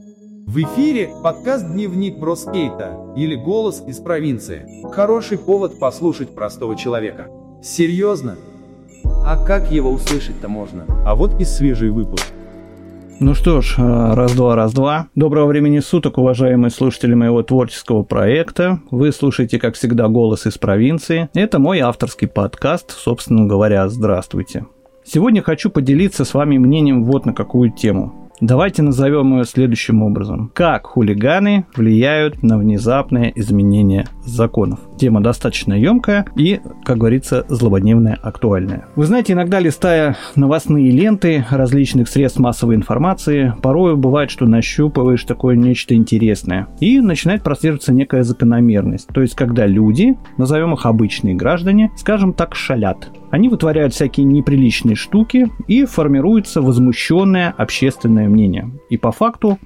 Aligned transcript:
В 0.00 0.56
эфире 0.56 1.10
подкаст 1.22 1.66
«Дневник 1.70 2.18
Броскейта» 2.18 2.96
или 3.16 3.34
«Голос 3.34 3.84
из 3.86 3.98
провинции». 3.98 4.66
Хороший 4.90 5.36
повод 5.36 5.78
послушать 5.78 6.34
простого 6.34 6.74
человека. 6.74 7.28
Серьезно? 7.62 8.36
А 9.04 9.36
как 9.44 9.70
его 9.70 9.90
услышать-то 9.90 10.48
можно? 10.48 10.86
А 11.04 11.14
вот 11.14 11.38
и 11.38 11.44
свежий 11.44 11.90
выпуск. 11.90 12.26
Ну 13.20 13.34
что 13.34 13.60
ж, 13.60 13.74
э, 13.76 14.14
раз-два, 14.14 14.56
раз-два. 14.56 15.08
Доброго 15.14 15.46
времени 15.46 15.80
суток, 15.80 16.16
уважаемые 16.16 16.70
слушатели 16.70 17.12
моего 17.12 17.42
творческого 17.42 18.02
проекта. 18.02 18.80
Вы 18.90 19.12
слушаете, 19.12 19.58
как 19.58 19.74
всегда, 19.74 20.08
«Голос 20.08 20.46
из 20.46 20.56
провинции». 20.56 21.28
Это 21.34 21.58
мой 21.58 21.80
авторский 21.80 22.26
подкаст, 22.26 22.90
собственно 22.92 23.44
говоря, 23.44 23.86
здравствуйте. 23.90 24.64
Сегодня 25.04 25.42
хочу 25.42 25.68
поделиться 25.68 26.24
с 26.24 26.32
вами 26.32 26.56
мнением 26.56 27.04
вот 27.04 27.26
на 27.26 27.34
какую 27.34 27.72
тему. 27.72 28.29
Давайте 28.40 28.82
назовем 28.82 29.36
ее 29.36 29.44
следующим 29.44 30.02
образом. 30.02 30.50
Как 30.54 30.86
хулиганы 30.86 31.66
влияют 31.76 32.42
на 32.42 32.56
внезапное 32.56 33.30
изменение 33.34 34.06
законов. 34.24 34.80
Тема 34.98 35.20
достаточно 35.20 35.74
емкая 35.74 36.24
и, 36.36 36.60
как 36.84 36.96
говорится, 36.96 37.44
злободневная, 37.48 38.14
актуальная. 38.14 38.86
Вы 38.96 39.04
знаете, 39.04 39.34
иногда 39.34 39.60
листая 39.60 40.16
новостные 40.36 40.90
ленты 40.90 41.44
различных 41.50 42.08
средств 42.08 42.38
массовой 42.38 42.76
информации, 42.76 43.54
порой 43.60 43.94
бывает, 43.96 44.30
что 44.30 44.46
нащупываешь 44.46 45.24
такое 45.24 45.54
нечто 45.56 45.94
интересное. 45.94 46.68
И 46.80 47.00
начинает 47.00 47.42
прослеживаться 47.42 47.92
некая 47.92 48.22
закономерность. 48.22 49.08
То 49.08 49.20
есть, 49.20 49.34
когда 49.34 49.66
люди, 49.66 50.16
назовем 50.38 50.72
их 50.72 50.86
обычные 50.86 51.34
граждане, 51.34 51.90
скажем 51.96 52.32
так, 52.32 52.54
шалят. 52.54 53.10
Они 53.30 53.48
вытворяют 53.48 53.94
всякие 53.94 54.24
неприличные 54.24 54.96
штуки 54.96 55.48
и 55.66 55.84
формируется 55.84 56.60
возмущенное 56.60 57.54
общественное 57.56 58.28
мнение. 58.28 58.70
И 58.88 58.96
по 58.96 59.12
факту 59.12 59.58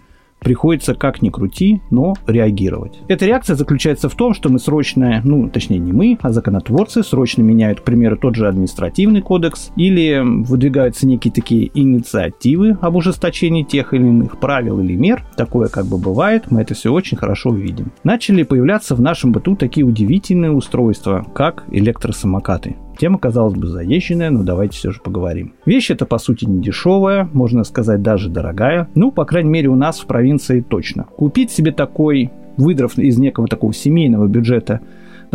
приходится, 0.44 0.94
как 0.94 1.22
ни 1.22 1.30
крути, 1.30 1.80
но 1.90 2.14
реагировать. 2.26 3.00
Эта 3.08 3.26
реакция 3.26 3.56
заключается 3.56 4.08
в 4.08 4.14
том, 4.14 4.34
что 4.34 4.50
мы 4.50 4.58
срочно, 4.60 5.20
ну, 5.24 5.48
точнее 5.48 5.78
не 5.78 5.92
мы, 5.92 6.18
а 6.20 6.30
законотворцы 6.30 7.02
срочно 7.02 7.42
меняют, 7.42 7.80
к 7.80 7.84
примеру, 7.84 8.16
тот 8.16 8.36
же 8.36 8.46
административный 8.46 9.22
кодекс 9.22 9.72
или 9.76 10.20
выдвигаются 10.22 11.06
некие 11.06 11.32
такие 11.32 11.70
инициативы 11.74 12.76
об 12.80 12.94
ужесточении 12.94 13.62
тех 13.62 13.94
или 13.94 14.02
иных 14.02 14.38
правил 14.38 14.78
или 14.80 14.94
мер. 14.94 15.24
Такое 15.36 15.68
как 15.68 15.86
бы 15.86 15.96
бывает, 15.96 16.50
мы 16.50 16.60
это 16.60 16.74
все 16.74 16.92
очень 16.92 17.16
хорошо 17.16 17.52
видим. 17.52 17.92
Начали 18.04 18.42
появляться 18.42 18.94
в 18.94 19.00
нашем 19.00 19.32
быту 19.32 19.56
такие 19.56 19.86
удивительные 19.86 20.52
устройства, 20.52 21.26
как 21.34 21.64
электросамокаты. 21.70 22.76
Тема, 22.98 23.18
казалось 23.18 23.54
бы, 23.54 23.66
заезженная, 23.66 24.30
но 24.30 24.42
давайте 24.42 24.76
все 24.76 24.90
же 24.90 25.00
поговорим. 25.00 25.54
Вещь 25.66 25.90
эта, 25.90 26.06
по 26.06 26.18
сути, 26.18 26.44
не 26.44 26.62
дешевая, 26.62 27.28
можно 27.32 27.64
сказать, 27.64 28.02
даже 28.02 28.28
дорогая. 28.28 28.88
Ну, 28.94 29.10
по 29.10 29.24
крайней 29.24 29.50
мере, 29.50 29.68
у 29.68 29.74
нас 29.74 30.00
в 30.00 30.06
провинции 30.06 30.60
точно. 30.60 31.04
Купить 31.04 31.50
себе 31.50 31.72
такой, 31.72 32.30
выдрав 32.56 32.98
из 32.98 33.18
некого 33.18 33.48
такого 33.48 33.72
семейного 33.74 34.26
бюджета 34.26 34.80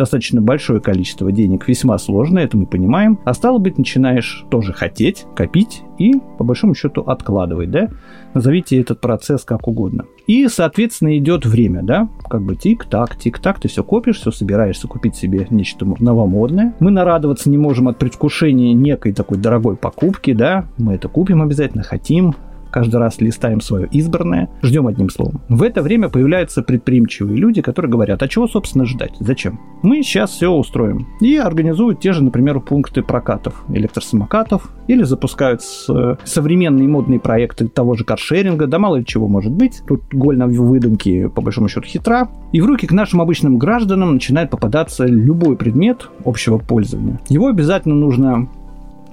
достаточно 0.00 0.40
большое 0.40 0.80
количество 0.80 1.30
денег 1.30 1.68
весьма 1.68 1.98
сложно, 1.98 2.38
это 2.38 2.56
мы 2.56 2.64
понимаем. 2.64 3.18
А 3.26 3.34
стало 3.34 3.58
быть, 3.58 3.76
начинаешь 3.76 4.46
тоже 4.50 4.72
хотеть, 4.72 5.26
копить 5.36 5.82
и, 5.98 6.14
по 6.38 6.44
большому 6.44 6.74
счету, 6.74 7.02
откладывать, 7.02 7.70
да? 7.70 7.90
Назовите 8.32 8.80
этот 8.80 9.02
процесс 9.02 9.44
как 9.44 9.68
угодно. 9.68 10.06
И, 10.26 10.48
соответственно, 10.48 11.18
идет 11.18 11.44
время, 11.44 11.82
да? 11.82 12.08
Как 12.30 12.42
бы 12.42 12.56
тик-так, 12.56 13.16
тик-так, 13.16 13.60
ты 13.60 13.68
все 13.68 13.84
копишь, 13.84 14.20
все 14.20 14.30
собираешься 14.30 14.88
купить 14.88 15.16
себе 15.16 15.46
нечто 15.50 15.84
новомодное. 15.84 16.74
Мы 16.80 16.90
нарадоваться 16.90 17.50
не 17.50 17.58
можем 17.58 17.88
от 17.88 17.98
предвкушения 17.98 18.72
некой 18.72 19.12
такой 19.12 19.36
дорогой 19.36 19.76
покупки, 19.76 20.32
да? 20.32 20.64
Мы 20.78 20.94
это 20.94 21.08
купим 21.08 21.42
обязательно, 21.42 21.82
хотим, 21.82 22.34
каждый 22.70 22.96
раз 22.96 23.20
листаем 23.20 23.60
свое 23.60 23.86
избранное, 23.90 24.48
ждем 24.62 24.86
одним 24.86 25.10
словом. 25.10 25.40
В 25.48 25.62
это 25.62 25.82
время 25.82 26.08
появляются 26.08 26.62
предприимчивые 26.62 27.36
люди, 27.36 27.62
которые 27.62 27.90
говорят, 27.90 28.22
а 28.22 28.28
чего, 28.28 28.46
собственно, 28.48 28.86
ждать? 28.86 29.12
Зачем? 29.20 29.60
Мы 29.82 30.02
сейчас 30.02 30.30
все 30.30 30.50
устроим. 30.50 31.06
И 31.20 31.36
организуют 31.36 32.00
те 32.00 32.12
же, 32.12 32.22
например, 32.22 32.60
пункты 32.60 33.02
прокатов 33.02 33.64
электросамокатов, 33.68 34.70
или 34.86 35.02
запускают 35.04 35.62
современные 35.62 36.88
модные 36.88 37.20
проекты 37.20 37.68
того 37.68 37.94
же 37.94 38.04
каршеринга, 38.04 38.66
да 38.66 38.78
мало 38.78 38.96
ли 38.96 39.04
чего 39.06 39.28
может 39.28 39.52
быть. 39.52 39.82
Тут 39.86 40.02
голь 40.12 40.36
на 40.36 40.46
выдумке, 40.46 41.28
по 41.28 41.42
большому 41.42 41.68
счету, 41.68 41.86
хитра. 41.86 42.28
И 42.52 42.60
в 42.60 42.66
руки 42.66 42.86
к 42.86 42.92
нашим 42.92 43.20
обычным 43.20 43.58
гражданам 43.58 44.14
начинает 44.14 44.50
попадаться 44.50 45.06
любой 45.06 45.56
предмет 45.56 46.10
общего 46.24 46.58
пользования. 46.58 47.20
Его 47.28 47.46
обязательно 47.46 47.94
нужно 47.94 48.48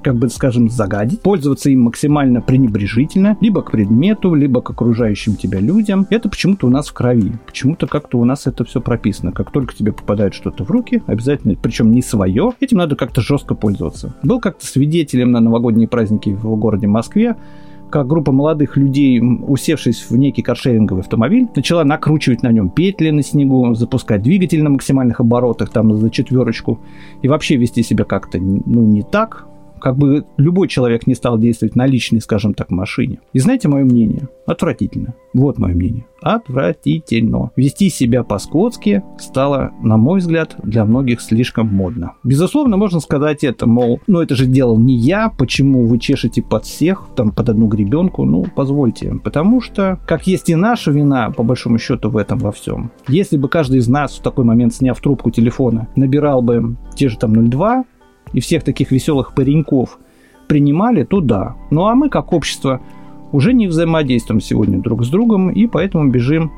как 0.08 0.16
бы, 0.16 0.30
скажем, 0.30 0.70
загадить, 0.70 1.20
пользоваться 1.20 1.70
им 1.70 1.82
максимально 1.82 2.40
пренебрежительно, 2.40 3.36
либо 3.42 3.62
к 3.62 3.72
предмету, 3.72 4.36
либо 4.36 4.62
к 4.62 4.70
окружающим 4.70 5.36
тебя 5.36 5.60
людям. 5.60 6.08
Это 6.10 6.30
почему-то 6.30 6.68
у 6.68 6.70
нас 6.70 6.88
в 6.88 6.94
крови. 6.94 7.34
Почему-то 7.46 7.88
как-то 7.88 8.18
у 8.18 8.24
нас 8.24 8.48
это 8.48 8.64
все 8.64 8.80
прописано. 8.80 9.34
Как 9.34 9.52
только 9.52 9.76
тебе 9.76 9.92
попадает 9.92 10.34
что-то 10.34 10.64
в 10.64 10.72
руки, 10.72 11.04
обязательно, 11.08 11.56
причем 11.62 11.92
не 11.92 12.02
свое, 12.02 12.54
этим 12.62 12.78
надо 12.78 12.96
как-то 12.96 13.20
жестко 13.20 13.54
пользоваться. 13.54 14.16
Был 14.24 14.40
как-то 14.40 14.66
свидетелем 14.66 15.34
на 15.34 15.42
новогодние 15.42 15.90
праздники 15.90 16.30
в 16.30 16.56
городе 16.56 16.88
Москве, 16.88 17.36
как 17.90 18.08
группа 18.08 18.32
молодых 18.32 18.78
людей, 18.78 19.20
усевшись 19.20 20.10
в 20.10 20.16
некий 20.16 20.42
каршеринговый 20.42 21.02
автомобиль, 21.02 21.50
начала 21.54 21.84
накручивать 21.84 22.44
на 22.44 22.54
нем 22.54 22.70
петли 22.70 23.10
на 23.10 23.24
снегу, 23.24 23.74
запускать 23.76 24.22
двигатель 24.22 24.64
на 24.64 24.70
максимальных 24.70 25.20
оборотах, 25.20 25.70
там 25.70 25.94
за 25.98 26.10
четверочку, 26.10 26.80
и 27.22 27.28
вообще 27.28 27.58
вести 27.58 27.84
себя 27.84 28.06
как-то 28.06 28.40
ну, 28.40 28.84
не 28.84 29.04
так, 29.04 29.48
как 29.88 29.96
бы 29.96 30.26
любой 30.36 30.68
человек 30.68 31.08
не 31.08 31.16
стал 31.16 31.40
действовать 31.40 31.78
на 31.78 31.86
личной, 31.86 32.20
скажем 32.20 32.54
так, 32.54 32.72
машине. 32.72 33.22
И 33.32 33.40
знаете 33.40 33.70
мое 33.70 33.86
мнение? 33.86 34.28
Отвратительно. 34.46 35.14
Вот 35.34 35.60
мое 35.60 35.76
мнение. 35.76 36.06
Отвратительно. 36.22 37.52
Вести 37.56 37.90
себя 37.90 38.26
по-скотски 38.26 39.02
стало, 39.18 39.72
на 39.82 39.96
мой 39.96 40.20
взгляд, 40.20 40.58
для 40.62 40.84
многих 40.84 41.22
слишком 41.22 41.68
модно. 41.68 42.16
Безусловно, 42.26 42.76
можно 42.76 43.00
сказать 43.00 43.46
это, 43.46 43.66
мол, 43.66 44.02
ну 44.08 44.20
это 44.20 44.36
же 44.36 44.46
делал 44.46 44.78
не 44.78 44.98
я, 44.98 45.30
почему 45.30 45.88
вы 45.88 46.00
чешете 46.00 46.42
под 46.42 46.66
всех, 46.66 47.08
там, 47.16 47.32
под 47.32 47.48
одну 47.48 47.68
гребенку, 47.68 48.26
ну, 48.26 48.46
позвольте. 48.54 49.16
Потому 49.24 49.62
что, 49.62 50.02
как 50.06 50.28
есть 50.28 50.50
и 50.50 50.56
наша 50.56 50.92
вина, 50.92 51.32
по 51.32 51.44
большому 51.44 51.78
счету, 51.78 52.10
в 52.10 52.18
этом 52.18 52.40
во 52.40 52.52
всем. 52.52 52.92
Если 53.08 53.38
бы 53.38 53.48
каждый 53.48 53.80
из 53.80 53.88
нас 53.88 54.18
в 54.18 54.22
такой 54.22 54.44
момент, 54.44 54.74
сняв 54.74 55.00
трубку 55.00 55.32
телефона, 55.32 55.88
набирал 55.96 56.42
бы 56.42 56.76
те 56.94 57.08
же 57.08 57.18
там 57.18 57.50
02, 57.50 57.86
и 58.34 58.40
всех 58.40 58.64
таких 58.64 58.92
веселых 58.92 59.34
пареньков 59.34 60.00
принимали, 60.48 61.04
то 61.04 61.20
да. 61.20 61.56
Ну 61.72 61.88
а 61.88 61.96
мы, 61.96 62.10
как 62.10 62.34
общество, 62.34 62.82
уже 63.32 63.54
не 63.54 63.68
взаимодействуем 63.68 64.42
сегодня 64.42 64.80
друг 64.80 65.04
с 65.04 65.10
другом, 65.10 65.50
и 65.50 65.68
поэтому 65.68 66.10
бежим 66.10 66.52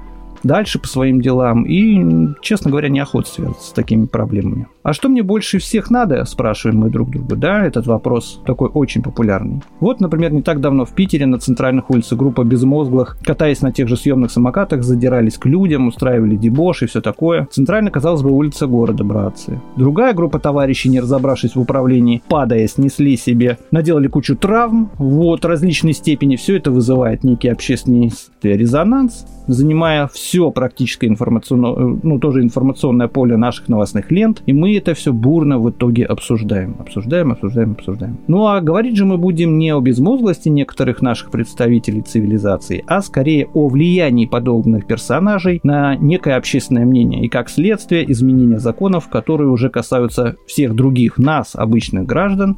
дальше 0.44 0.80
по 0.80 0.88
своим 0.88 1.22
делам. 1.22 1.63
И, 1.63 2.34
честно 2.41 2.72
говоря, 2.72 2.90
неохота 2.90 3.30
связаться 3.30 3.69
с 3.69 3.72
такими 3.72 4.06
проблемами. 4.06 4.68
А 4.89 4.94
что 4.94 5.07
мне 5.07 5.22
больше 5.22 5.59
всех 5.59 5.91
надо, 5.91 6.25
спрашиваем 6.25 6.79
мы 6.79 6.89
друг 6.89 7.11
друга, 7.11 7.35
да, 7.35 7.63
этот 7.63 7.85
вопрос 7.85 8.41
такой 8.44 8.69
очень 8.73 9.03
популярный. 9.03 9.61
Вот, 9.79 10.00
например, 10.00 10.33
не 10.33 10.41
так 10.41 10.61
давно 10.61 10.83
в 10.83 10.95
Питере 10.95 11.27
на 11.27 11.38
центральных 11.38 11.91
улицах 11.91 12.17
группа 12.17 12.44
безмозглых, 12.44 13.19
катаясь 13.23 13.61
на 13.61 13.72
тех 13.72 13.88
же 13.88 13.95
съемных 13.95 14.31
самокатах, 14.31 14.81
задирались 14.81 15.38
к 15.38 15.45
людям, 15.45 15.89
устраивали 15.89 16.35
дебош 16.35 16.81
и 16.81 16.88
все 16.88 17.01
такое. 17.01 17.47
Центрально, 17.51 17.91
казалось 17.91 18.23
бы, 18.23 18.31
улица 18.31 18.66
города, 18.66 19.03
братцы. 19.03 19.61
Другая 19.75 20.16
группа 20.16 20.39
товарищей, 20.39 20.89
не 20.89 21.01
разобравшись 21.01 21.56
в 21.56 21.61
управлении, 21.61 22.23
падая, 22.27 22.67
снесли 22.67 23.16
себе, 23.16 23.59
наделали 23.69 24.07
кучу 24.07 24.35
травм, 24.35 24.89
вот, 24.97 25.45
различной 25.45 25.94
степени. 25.94 26.35
Все 26.35 26.57
это 26.57 26.71
вызывает 26.71 27.23
некий 27.23 27.50
общественный 27.50 28.11
резонанс, 28.41 29.27
занимая 29.45 30.07
все 30.07 30.50
практически 30.50 31.06
информационное, 31.06 32.00
ну, 32.01 32.17
тоже 32.17 32.41
информационное 32.41 33.07
поле 33.07 33.38
наших 33.38 33.67
новостных 33.67 34.09
лент, 34.09 34.41
и 34.47 34.53
мы 34.53 34.78
это 34.79 34.94
все 34.94 35.13
бурно 35.13 35.59
в 35.59 35.69
итоге 35.69 36.06
обсуждаем. 36.06 36.78
Обсуждаем, 36.79 37.31
обсуждаем, 37.31 37.72
обсуждаем. 37.73 38.17
Ну 38.28 38.47
а 38.47 38.59
говорить 38.62 38.95
же 38.95 39.06
мы 39.06 39.17
будем 39.17 39.57
не 39.57 39.73
о 39.73 39.81
безмозглости 39.81 40.50
некоторых 40.50 41.01
наших 41.01 41.31
представителей 41.31 42.01
цивилизации, 42.01 42.84
а 42.88 43.01
скорее 43.01 43.47
о 43.53 43.68
влиянии 43.68 44.25
подобных 44.25 44.88
персонажей 44.88 45.59
на 45.63 45.95
некое 45.95 46.38
общественное 46.38 46.86
мнение 46.86 47.24
и 47.24 47.27
как 47.27 47.50
следствие 47.50 48.09
изменения 48.12 48.59
законов, 48.59 49.09
которые 49.09 49.50
уже 49.50 49.69
касаются 49.69 50.38
всех 50.48 50.74
других 50.74 51.18
нас, 51.18 51.56
обычных 51.56 52.06
граждан, 52.06 52.57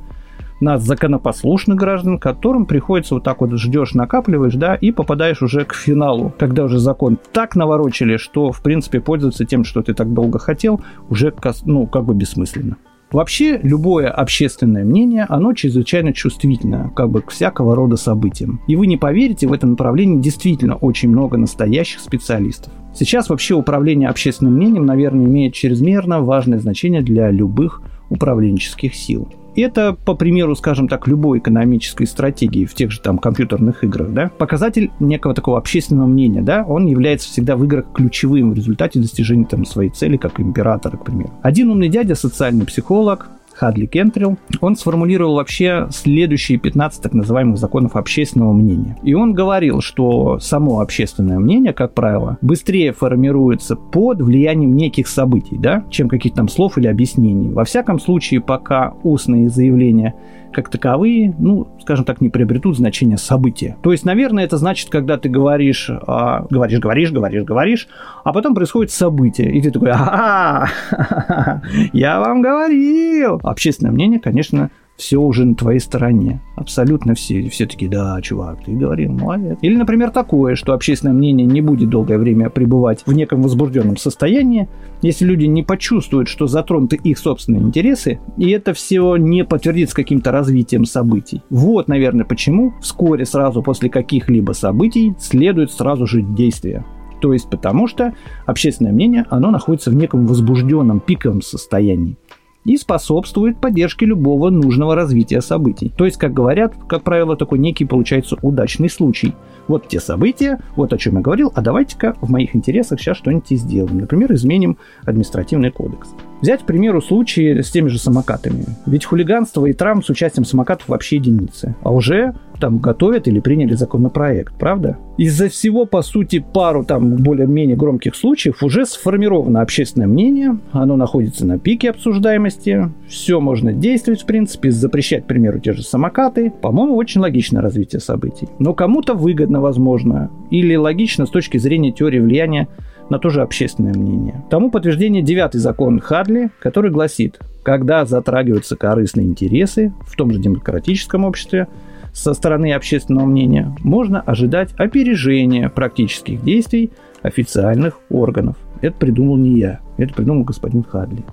нас, 0.61 0.83
законопослушных 0.83 1.77
граждан, 1.77 2.19
которым 2.19 2.65
приходится 2.65 3.15
вот 3.15 3.23
так 3.23 3.41
вот 3.41 3.51
ждешь, 3.53 3.93
накапливаешь, 3.93 4.55
да, 4.55 4.75
и 4.75 4.91
попадаешь 4.91 5.41
уже 5.41 5.65
к 5.65 5.73
финалу, 5.73 6.33
когда 6.37 6.63
уже 6.63 6.79
закон 6.79 7.17
так 7.31 7.55
наворочили, 7.55 8.17
что, 8.17 8.51
в 8.51 8.61
принципе, 8.61 9.01
пользоваться 9.01 9.45
тем, 9.45 9.63
что 9.63 9.81
ты 9.81 9.93
так 9.93 10.13
долго 10.13 10.39
хотел, 10.39 10.81
уже, 11.09 11.33
ну, 11.65 11.87
как 11.87 12.05
бы 12.05 12.13
бессмысленно. 12.13 12.77
Вообще, 13.11 13.59
любое 13.61 14.09
общественное 14.09 14.85
мнение, 14.85 15.25
оно 15.27 15.53
чрезвычайно 15.53 16.13
чувствительно 16.13 16.91
как 16.95 17.09
бы 17.09 17.21
к 17.21 17.31
всякого 17.31 17.75
рода 17.75 17.97
событиям. 17.97 18.61
И 18.67 18.77
вы 18.77 18.87
не 18.87 18.95
поверите, 18.95 19.47
в 19.47 19.53
этом 19.53 19.71
направлении 19.71 20.21
действительно 20.21 20.75
очень 20.75 21.09
много 21.09 21.37
настоящих 21.37 21.99
специалистов. 21.99 22.71
Сейчас 22.95 23.29
вообще 23.29 23.55
управление 23.55 24.07
общественным 24.07 24.53
мнением, 24.53 24.85
наверное, 24.85 25.25
имеет 25.25 25.53
чрезмерно 25.53 26.21
важное 26.21 26.59
значение 26.59 27.01
для 27.01 27.29
любых 27.31 27.81
управленческих 28.09 28.95
сил. 28.95 29.27
Это, 29.55 29.93
по 29.93 30.15
примеру, 30.15 30.55
скажем 30.55 30.87
так, 30.87 31.07
любой 31.07 31.39
экономической 31.39 32.05
стратегии 32.05 32.65
в 32.65 32.73
тех 32.73 32.91
же 32.91 33.01
там 33.01 33.17
компьютерных 33.17 33.83
играх, 33.83 34.11
да, 34.11 34.31
показатель 34.37 34.91
некого 34.99 35.33
такого 35.33 35.57
общественного 35.57 36.07
мнения, 36.07 36.41
да, 36.41 36.63
он 36.67 36.85
является 36.85 37.29
всегда 37.29 37.55
в 37.55 37.63
играх 37.65 37.85
ключевым 37.93 38.51
в 38.51 38.55
результате 38.55 38.99
достижения 38.99 39.45
там 39.45 39.65
своей 39.65 39.89
цели, 39.89 40.17
как 40.17 40.39
императора, 40.39 40.97
к 40.97 41.05
примеру. 41.05 41.33
Один 41.41 41.69
умный 41.69 41.89
дядя, 41.89 42.15
социальный 42.15 42.65
психолог, 42.65 43.29
Хадли 43.61 43.85
Кентрилл, 43.85 44.39
он 44.59 44.75
сформулировал 44.75 45.35
вообще 45.35 45.87
следующие 45.91 46.57
15 46.57 46.99
так 46.99 47.13
называемых 47.13 47.59
законов 47.59 47.95
общественного 47.95 48.53
мнения. 48.53 48.97
И 49.03 49.13
он 49.13 49.33
говорил, 49.33 49.81
что 49.81 50.39
само 50.39 50.79
общественное 50.79 51.37
мнение, 51.37 51.71
как 51.71 51.93
правило, 51.93 52.39
быстрее 52.41 52.91
формируется 52.91 53.75
под 53.75 54.19
влиянием 54.19 54.75
неких 54.75 55.07
событий, 55.07 55.59
да, 55.59 55.85
чем 55.91 56.09
каких-то 56.09 56.37
там 56.37 56.47
слов 56.47 56.79
или 56.79 56.87
объяснений. 56.87 57.51
Во 57.51 57.63
всяком 57.63 57.99
случае, 57.99 58.41
пока 58.41 58.95
устные 59.03 59.47
заявления 59.47 60.15
как 60.51 60.69
таковые, 60.69 61.33
ну, 61.39 61.67
скажем 61.81 62.05
так, 62.05 62.21
не 62.21 62.29
приобретут 62.29 62.77
значение 62.77 63.17
события. 63.17 63.77
То 63.81 63.91
есть, 63.91 64.05
наверное, 64.05 64.43
это 64.43 64.57
значит, 64.57 64.89
когда 64.89 65.17
ты 65.17 65.29
говоришь, 65.29 65.89
а, 65.89 66.45
говоришь, 66.49 66.79
говоришь, 66.79 67.11
говоришь, 67.11 67.43
говоришь, 67.43 67.87
а 68.23 68.33
потом 68.33 68.53
происходит 68.53 68.91
событие, 68.91 69.51
и 69.51 69.61
ты 69.61 69.71
такой, 69.71 69.91
а, 69.93 70.67
я 71.93 72.19
вам 72.19 72.41
говорил. 72.41 73.39
Общественное 73.51 73.91
мнение, 73.91 74.17
конечно, 74.17 74.71
все 74.95 75.17
уже 75.17 75.43
на 75.43 75.55
твоей 75.55 75.81
стороне. 75.81 76.39
Абсолютно 76.55 77.15
все. 77.15 77.49
Все 77.49 77.65
таки 77.65 77.89
да, 77.89 78.17
чувак, 78.21 78.63
ты 78.63 78.71
говорил, 78.71 79.11
молодец. 79.11 79.57
Или, 79.61 79.75
например, 79.75 80.11
такое, 80.11 80.55
что 80.55 80.71
общественное 80.73 81.13
мнение 81.13 81.45
не 81.45 81.59
будет 81.59 81.89
долгое 81.89 82.17
время 82.17 82.49
пребывать 82.49 83.03
в 83.05 83.11
неком 83.11 83.41
возбужденном 83.41 83.97
состоянии, 83.97 84.69
если 85.01 85.25
люди 85.25 85.43
не 85.47 85.63
почувствуют, 85.63 86.29
что 86.29 86.47
затронуты 86.47 86.95
их 87.03 87.17
собственные 87.17 87.63
интересы, 87.63 88.21
и 88.37 88.49
это 88.51 88.73
все 88.73 89.17
не 89.17 89.43
подтвердится 89.43 89.97
каким-то 89.97 90.31
развитием 90.31 90.85
событий. 90.85 91.41
Вот, 91.49 91.89
наверное, 91.89 92.23
почему 92.23 92.73
вскоре 92.81 93.25
сразу 93.25 93.61
после 93.61 93.89
каких-либо 93.89 94.53
событий 94.53 95.13
следует 95.19 95.73
сразу 95.73 96.07
же 96.07 96.21
действие. 96.21 96.85
То 97.21 97.33
есть 97.33 97.49
потому 97.49 97.87
что 97.87 98.13
общественное 98.45 98.93
мнение, 98.93 99.25
оно 99.29 99.51
находится 99.51 99.91
в 99.91 99.95
неком 99.95 100.25
возбужденном 100.25 101.01
пиковом 101.01 101.41
состоянии 101.41 102.17
и 102.65 102.77
способствует 102.77 103.59
поддержке 103.59 104.05
любого 104.05 104.49
нужного 104.49 104.95
развития 104.95 105.41
событий. 105.41 105.91
То 105.97 106.05
есть, 106.05 106.17
как 106.17 106.33
говорят, 106.33 106.73
как 106.87 107.03
правило, 107.03 107.35
такой 107.35 107.59
некий 107.59 107.85
получается 107.85 108.37
удачный 108.41 108.89
случай. 108.89 109.33
Вот 109.67 109.87
те 109.87 109.99
события, 109.99 110.59
вот 110.75 110.93
о 110.93 110.97
чем 110.97 111.15
я 111.15 111.21
говорил, 111.21 111.51
а 111.55 111.61
давайте-ка 111.61 112.15
в 112.21 112.29
моих 112.29 112.55
интересах 112.55 112.99
сейчас 112.99 113.17
что-нибудь 113.17 113.49
сделаем. 113.49 113.99
Например, 113.99 114.31
изменим 114.33 114.77
административный 115.05 115.71
кодекс. 115.71 116.09
Взять, 116.41 116.61
к 116.61 116.65
примеру, 116.65 117.01
случай 117.01 117.61
с 117.61 117.71
теми 117.71 117.87
же 117.87 117.99
самокатами. 117.99 118.65
Ведь 118.85 119.05
хулиганство 119.05 119.65
и 119.65 119.73
травм 119.73 120.03
с 120.03 120.09
участием 120.09 120.45
самокатов 120.45 120.89
вообще 120.89 121.17
единицы. 121.17 121.75
А 121.83 121.91
уже 121.91 122.33
там 122.61 122.77
готовят 122.77 123.27
или 123.27 123.41
приняли 123.41 123.73
законопроект, 123.73 124.53
правда? 124.57 124.97
Из-за 125.17 125.49
всего, 125.49 125.85
по 125.85 126.01
сути, 126.01 126.39
пару 126.53 126.85
там 126.85 127.17
более-менее 127.17 127.75
громких 127.75 128.15
случаев 128.15 128.63
уже 128.63 128.85
сформировано 128.85 129.61
общественное 129.61 130.07
мнение, 130.07 130.57
оно 130.71 130.95
находится 130.95 131.45
на 131.45 131.59
пике 131.59 131.89
обсуждаемости, 131.89 132.89
все 133.09 133.41
можно 133.41 133.73
действовать, 133.73 134.21
в 134.21 134.25
принципе, 134.25 134.71
запрещать, 134.71 135.25
к 135.25 135.27
примеру, 135.27 135.59
те 135.59 135.73
же 135.73 135.83
самокаты. 135.83 136.53
По-моему, 136.61 136.95
очень 136.95 137.19
логичное 137.19 137.61
развитие 137.61 137.99
событий. 137.99 138.47
Но 138.59 138.73
кому-то 138.73 139.15
выгодно, 139.15 139.59
возможно, 139.59 140.29
или 140.51 140.75
логично 140.75 141.25
с 141.25 141.29
точки 141.29 141.57
зрения 141.57 141.91
теории 141.91 142.19
влияния 142.19 142.67
на 143.09 143.19
то 143.19 143.29
же 143.29 143.41
общественное 143.41 143.93
мнение. 143.93 144.43
Тому 144.49 144.71
подтверждение 144.71 145.21
девятый 145.21 145.59
закон 145.59 145.99
Хадли, 145.99 146.51
который 146.59 146.91
гласит, 146.91 147.39
когда 147.63 148.05
затрагиваются 148.05 148.75
корыстные 148.75 149.27
интересы 149.27 149.93
в 150.07 150.15
том 150.15 150.31
же 150.31 150.39
демократическом 150.39 151.25
обществе, 151.25 151.67
со 152.13 152.33
стороны 152.33 152.73
общественного 152.73 153.25
мнения, 153.25 153.75
можно 153.81 154.21
ожидать 154.21 154.73
опережения 154.77 155.69
практических 155.69 156.43
действий 156.43 156.91
официальных 157.21 157.99
органов. 158.09 158.57
Это 158.81 158.97
придумал 158.97 159.37
не 159.37 159.59
я, 159.59 159.79
это 159.97 160.13
придумал 160.13 160.43
господин 160.43 160.83
Хадли. 160.83 161.23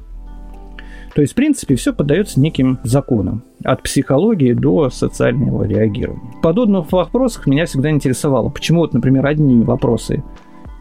То 1.15 1.23
есть, 1.23 1.33
в 1.33 1.37
принципе, 1.37 1.75
все 1.75 1.93
поддается 1.93 2.39
неким 2.39 2.79
законам. 2.85 3.43
От 3.65 3.83
психологии 3.83 4.53
до 4.53 4.89
социального 4.91 5.65
реагирования. 5.65 6.31
В 6.39 6.43
подобных 6.43 6.93
вопросах 6.93 7.47
меня 7.47 7.67
всегда 7.67 7.91
интересовало, 7.91 8.51
почему 8.51 8.81
вот, 8.81 8.95
например, 8.95 9.27
одни 9.27 9.65
вопросы 9.65 10.23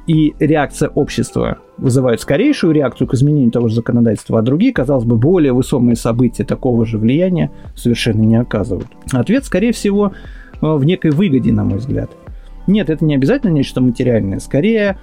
и 0.08 0.34
реакция 0.40 0.90
общества 0.90 1.58
вызывают 1.78 2.22
скорейшую 2.22 2.74
реакцию 2.74 3.08
к 3.08 3.14
изменению 3.14 3.52
того 3.52 3.68
же 3.68 3.76
законодательства, 3.76 4.40
а 4.40 4.42
другие, 4.42 4.74
казалось 4.74 5.04
бы, 5.04 5.18
более 5.18 5.54
высокие 5.54 5.96
события 5.96 6.44
такого 6.46 6.86
же 6.86 6.98
влияния 6.98 7.52
совершенно 7.76 8.22
не 8.22 8.38
оказывают. 8.38 8.88
Ответ, 9.12 9.46
скорее 9.46 9.74
всего, 9.74 10.14
в 10.62 10.84
некой 10.86 11.12
выгоде, 11.12 11.52
на 11.52 11.64
мой 11.64 11.78
взгляд. 11.78 12.10
Нет, 12.66 12.90
это 12.90 13.06
не 13.06 13.16
обязательно 13.16 13.52
нечто 13.52 13.82
материальное. 13.82 14.40
Скорее, 14.40 14.98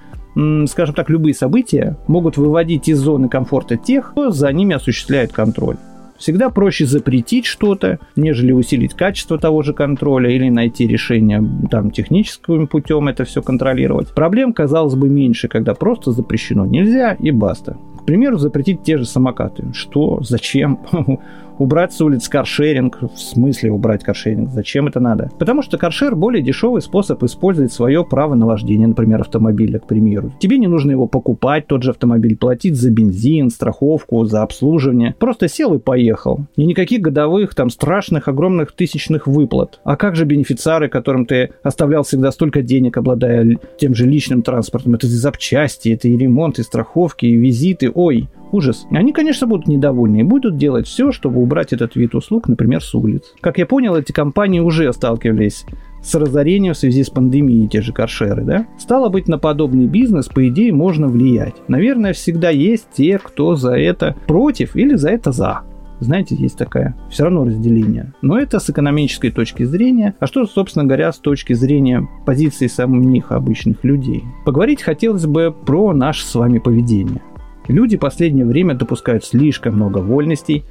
скажем 0.67 0.95
так, 0.95 1.11
любые 1.11 1.35
события 1.35 1.97
могут 2.09 2.37
выводить 2.37 2.89
из 2.89 2.99
зоны 2.99 3.29
комфорта 3.29 3.77
тех, 3.77 4.11
кто 4.11 4.31
за 4.31 4.53
ними 4.53 4.75
осуществляет 4.75 5.33
контроль. 5.33 5.77
Всегда 6.17 6.49
проще 6.51 6.87
запретить 6.87 7.45
что-то, 7.47 7.99
нежели 8.17 8.53
усилить 8.53 8.95
качество 8.95 9.39
того 9.39 9.63
же 9.63 9.73
контроля 9.73 10.31
или 10.31 10.49
найти 10.49 10.87
решение 10.87 11.43
там 11.71 11.91
техническим 11.91 12.67
путем 12.67 13.09
это 13.09 13.25
все 13.25 13.43
контролировать. 13.43 14.15
Проблем, 14.15 14.53
казалось 14.53 14.95
бы, 14.95 15.09
меньше, 15.09 15.49
когда 15.49 15.75
просто 15.75 16.13
запрещено 16.13 16.67
нельзя 16.67 17.13
и 17.15 17.31
баста. 17.31 17.77
К 18.01 18.07
примеру, 18.07 18.37
запретить 18.37 18.83
те 18.83 18.99
же 18.99 19.07
самокаты. 19.07 19.73
Что? 19.73 20.21
Зачем? 20.23 20.79
убрать 21.59 21.93
с 21.93 22.01
улиц 22.01 22.29
каршеринг. 22.29 23.01
В 23.03 23.19
смысле 23.19 23.71
убрать 23.71 24.03
каршеринг? 24.05 24.51
Зачем 24.51 24.87
это 24.87 25.01
надо? 25.01 25.31
Потому 25.39 25.63
что 25.63 25.79
каршер 25.79 26.15
более 26.15 26.43
дешевый 26.43 26.83
способ 26.83 27.23
использовать 27.23 27.73
свое 27.73 28.05
право 28.05 28.35
на 28.35 28.47
вождение, 28.47 28.87
например, 28.87 29.21
автомобиля, 29.21 29.79
к 29.79 29.87
примеру. 29.87 30.33
Тебе 30.39 30.59
не 30.59 30.67
нужно 30.67 30.91
его 30.91 31.07
покупать, 31.07 31.67
тот 31.67 31.83
же 31.83 31.91
автомобиль, 31.91 32.37
платить 32.37 32.77
за 32.77 32.91
бензин, 32.91 33.51
страховку, 33.51 34.25
за 34.25 34.43
обслуживание. 34.43 35.15
Просто 35.19 35.49
сел 35.49 35.75
и 35.75 35.79
поехал. 35.79 36.41
И 36.57 36.65
никаких 36.65 37.01
годовых 37.01 37.55
там 37.55 37.71
страшных 37.71 38.29
огромных 38.29 38.73
тысячных 38.73 39.27
выплат. 39.27 39.81
А 39.85 39.97
как 39.97 40.17
же 40.17 40.25
бенефициары, 40.25 40.89
которым 40.89 41.27
ты 41.27 41.51
оставлял 41.63 42.03
всегда 42.03 42.33
столько 42.33 42.63
денег, 42.63 42.97
обладая 42.97 43.59
тем 43.79 43.95
же 43.95 44.07
личным 44.07 44.43
транспортом? 44.43 44.95
Это 44.95 45.07
и 45.07 45.11
запчасти, 45.11 45.91
это 45.91 46.09
и 46.09 46.17
ремонт, 46.17 46.59
и 46.59 46.63
страховки, 46.63 47.27
и 47.27 47.37
визиты. 47.37 47.91
Ой, 47.95 48.29
ужас. 48.53 48.87
Они, 48.91 49.13
конечно, 49.13 49.47
будут 49.47 49.67
недовольны 49.67 50.21
и 50.21 50.23
будут 50.23 50.57
делать 50.57 50.87
все, 50.87 51.13
чтобы 51.13 51.41
убрать 51.41 51.73
этот 51.73 51.97
вид 51.97 52.15
услуг, 52.15 52.49
например, 52.49 52.83
с 52.83 52.95
улиц. 52.95 53.35
Как 53.41 53.59
я 53.59 53.67
понял, 53.67 53.97
эти 53.97 54.13
компании 54.13 54.61
уже 54.61 54.93
сталкивались 54.93 55.67
с 56.03 56.15
разорением 56.15 56.75
в 56.75 56.79
связи 56.79 57.03
с 57.03 57.11
пандемией, 57.11 57.69
те 57.69 57.81
же 57.81 57.93
каршеры, 57.93 58.43
да? 58.43 58.67
Стало 58.79 59.09
быть, 59.09 59.27
на 59.27 59.39
подобный 59.39 59.87
бизнес, 59.87 60.29
по 60.29 60.47
идее, 60.49 60.73
можно 60.73 61.09
влиять. 61.09 61.55
Наверное, 61.67 62.13
всегда 62.13 62.51
есть 62.51 62.89
те, 62.95 63.19
кто 63.19 63.57
за 63.57 63.73
это 63.73 64.15
против 64.27 64.77
или 64.77 64.95
за 64.97 65.11
это 65.11 65.33
за. 65.33 65.63
Знаете, 66.01 66.35
есть 66.35 66.59
такая 66.59 66.95
все 67.09 67.25
равно 67.25 67.45
разделение. 67.45 68.13
Но 68.21 68.39
это 68.39 68.59
с 68.59 68.69
экономической 68.69 69.31
точки 69.31 69.63
зрения. 69.63 70.15
А 70.19 70.27
что, 70.27 70.45
собственно 70.45 70.85
говоря, 70.85 71.13
с 71.13 71.19
точки 71.19 71.53
зрения 71.55 72.07
позиции 72.27 72.67
самих 72.67 73.33
обычных 73.33 73.83
людей? 73.85 74.25
Поговорить 74.45 74.83
хотелось 74.83 75.27
бы 75.27 75.55
про 75.65 75.95
наше 75.95 76.27
с 76.27 76.35
вами 76.35 76.59
поведение. 76.59 77.23
Люди 77.69 77.97
в 77.97 78.01
последнее 78.01 78.47
время 78.47 78.75
допускают 78.75 79.25
слишком 79.25 79.75
много 79.75 79.99
вольностей 79.99 80.65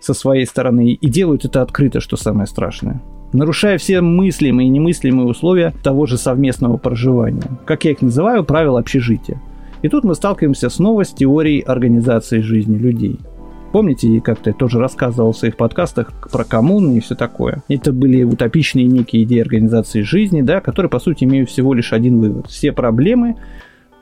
со 0.00 0.14
своей 0.14 0.46
стороны 0.46 0.92
и 0.92 1.08
делают 1.08 1.44
это 1.44 1.62
открыто, 1.62 2.00
что 2.00 2.16
самое 2.16 2.46
страшное 2.46 3.00
нарушая 3.32 3.78
все 3.78 4.00
мыслимые 4.00 4.68
и 4.68 4.70
немыслимые 4.70 5.26
условия 5.26 5.72
того 5.82 6.06
же 6.06 6.18
совместного 6.18 6.76
проживания. 6.76 7.42
Как 7.64 7.84
я 7.84 7.92
их 7.92 8.02
называю, 8.02 8.44
правила 8.44 8.78
общежития. 8.78 9.40
И 9.82 9.88
тут 9.88 10.04
мы 10.04 10.14
сталкиваемся 10.14 10.68
снова 10.68 11.04
с 11.04 11.12
теорией 11.12 11.60
организации 11.60 12.40
жизни 12.40 12.76
людей. 12.76 13.18
Помните, 13.72 14.20
как-то 14.20 14.50
я 14.50 14.54
тоже 14.54 14.78
рассказывал 14.78 15.32
в 15.32 15.38
своих 15.38 15.56
подкастах 15.56 16.12
про 16.30 16.44
коммуны 16.44 16.98
и 16.98 17.00
все 17.00 17.14
такое. 17.14 17.62
Это 17.68 17.90
были 17.90 18.22
утопичные 18.22 18.84
некие 18.84 19.22
идеи 19.22 19.40
организации 19.40 20.02
жизни, 20.02 20.42
да, 20.42 20.60
которые, 20.60 20.90
по 20.90 20.98
сути, 20.98 21.24
имеют 21.24 21.48
всего 21.48 21.72
лишь 21.72 21.94
один 21.94 22.20
вывод. 22.20 22.48
Все 22.48 22.70
проблемы 22.70 23.36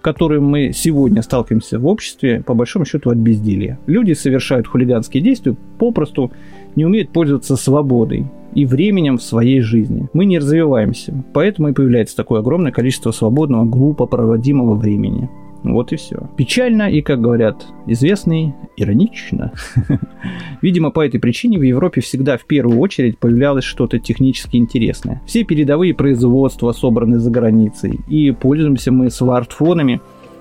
которым 0.01 0.45
мы 0.45 0.73
сегодня 0.73 1.23
сталкиваемся 1.23 1.79
в 1.79 1.87
обществе, 1.87 2.43
по 2.45 2.55
большому 2.55 2.85
счету, 2.85 3.11
от 3.11 3.19
безделья. 3.19 3.79
Люди 3.87 4.13
совершают 4.13 4.67
хулиганские 4.67 5.23
действия, 5.23 5.57
попросту 5.79 6.33
не 6.77 6.85
умеют 6.85 7.11
пользоваться 7.11 7.57
свободой 7.57 8.27
и 8.55 8.67
временем 8.67 9.19
в 9.19 9.23
своей 9.23 9.61
жизни. 9.61 10.09
Мы 10.13 10.25
не 10.25 10.39
развиваемся, 10.39 11.15
поэтому 11.33 11.69
и 11.69 11.73
появляется 11.73 12.17
такое 12.17 12.41
огромное 12.41 12.73
количество 12.73 13.11
свободного, 13.11 13.65
глупо 13.65 14.07
проводимого 14.07 14.75
времени. 14.75 15.29
Вот 15.63 15.93
и 15.93 15.97
все. 15.97 16.29
Печально 16.37 16.91
и, 16.91 17.03
как 17.03 17.21
говорят 17.21 17.67
известный, 17.87 18.55
иронично. 18.77 19.53
Видимо, 20.63 20.91
по 20.91 21.05
этой 21.05 21.21
причине 21.21 21.59
в 21.59 21.63
Европе 21.63 22.01
всегда 22.01 22.39
в 22.39 22.45
первую 22.45 22.79
очередь 22.79 23.19
появлялось 23.19 23.65
что-то 23.65 23.99
технически 23.99 24.57
интересное. 24.57 25.21
Все 25.27 25.45
передовые 25.45 25.95
производства 25.95 26.73
собраны 26.73 27.19
за 27.19 27.31
границей, 27.31 28.01
и 28.09 28.31
пользуемся 28.31 28.93
мы 28.93 29.11
смартфонами 29.11 30.01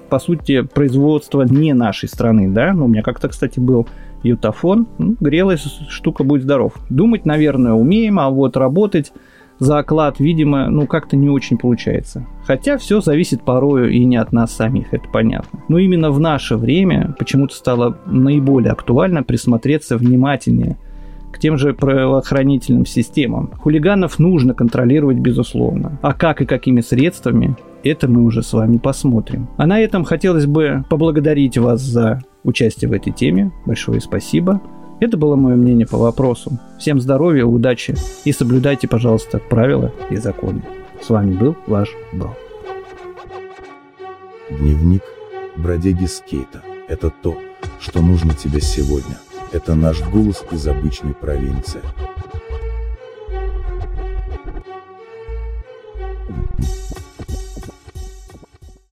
по 0.10 0.18
сути, 0.18 0.62
производство 0.62 1.44
не 1.44 1.74
нашей 1.74 2.10
страны, 2.10 2.50
да. 2.50 2.74
Ну, 2.74 2.86
у 2.86 2.88
меня 2.88 3.04
как-то, 3.04 3.30
кстати, 3.30 3.60
был 3.60 3.88
ютафон. 4.24 4.88
Ну, 4.98 5.16
грелась 5.20 5.62
штука, 5.88 6.24
будь 6.24 6.42
здоров. 6.42 6.74
Думать, 6.90 7.26
наверное, 7.26 7.74
умеем, 7.74 8.20
а 8.20 8.30
вот 8.30 8.58
работать 8.58 9.14
за 9.60 9.80
оклад, 9.80 10.20
видимо, 10.20 10.70
ну 10.70 10.88
как-то 10.88 11.16
не 11.16 11.30
очень 11.30 11.58
получается. 11.58 12.26
Хотя 12.46 12.78
все 12.78 13.02
зависит 13.02 13.44
порою 13.44 13.92
и 13.92 14.04
не 14.06 14.16
от 14.16 14.32
нас 14.32 14.54
самих, 14.54 14.94
это 14.94 15.08
понятно. 15.10 15.60
Но 15.68 15.78
именно 15.78 16.12
в 16.12 16.20
наше 16.20 16.56
время 16.56 17.16
почему-то 17.20 17.54
стало 17.54 17.98
наиболее 18.06 18.72
актуально 18.72 19.24
присмотреться 19.24 19.98
внимательнее 19.98 20.78
к 21.32 21.38
тем 21.38 21.58
же 21.58 21.74
правоохранительным 21.74 22.86
системам. 22.86 23.52
Хулиганов 23.60 24.18
нужно 24.18 24.54
контролировать, 24.54 25.18
безусловно. 25.18 26.00
А 26.02 26.14
как 26.14 26.42
и 26.42 26.46
какими 26.46 26.82
средствами, 26.82 27.56
это 27.84 28.08
мы 28.08 28.24
уже 28.24 28.42
с 28.42 28.52
вами 28.54 28.78
посмотрим. 28.78 29.48
А 29.58 29.68
на 29.68 29.80
этом 29.80 30.06
хотелось 30.06 30.48
бы 30.48 30.84
поблагодарить 30.90 31.58
вас 31.58 31.82
за 31.82 32.22
участие 32.44 32.90
в 32.90 32.94
этой 32.94 33.14
теме. 33.14 33.52
Большое 33.66 34.02
спасибо. 34.02 34.62
Это 35.00 35.16
было 35.16 35.36
мое 35.36 35.56
мнение 35.56 35.88
по 35.88 35.98
вопросу. 35.98 36.60
Всем 36.78 37.00
здоровья, 37.00 37.46
удачи 37.46 37.96
и 38.26 38.32
соблюдайте, 38.34 38.88
пожалуйста, 38.88 39.40
правила 39.40 39.94
и 40.10 40.18
законы. 40.18 40.62
С 41.02 41.10
вами 41.10 41.36
был 41.36 41.56
ваш 41.68 41.90
Бро. 42.12 42.36
Дневник 44.50 45.04
бродяги 45.56 46.06
скейта. 46.06 46.62
Это 46.90 47.10
то, 47.10 47.38
что 47.80 48.02
нужно 48.02 48.34
тебе 48.34 48.60
сегодня. 48.60 49.18
Это 49.54 49.74
наш 49.74 50.02
голос 50.10 50.44
из 50.52 50.68
обычной 50.68 51.14
провинции. 51.14 51.82